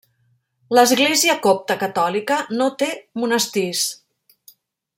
L'Església 0.77 1.35
copta 1.43 1.75
catòlica 1.83 2.39
no 2.61 2.71
té 2.81 2.89
monestirs. 3.25 3.85